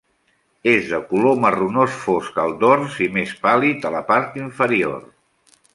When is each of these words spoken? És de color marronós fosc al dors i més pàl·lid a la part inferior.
És 0.69 0.87
de 0.93 0.99
color 1.11 1.35
marronós 1.43 1.99
fosc 2.07 2.41
al 2.45 2.57
dors 2.65 2.99
i 3.09 3.13
més 3.19 3.37
pàl·lid 3.47 3.87
a 3.91 3.95
la 3.99 4.05
part 4.13 4.45
inferior. 4.45 4.99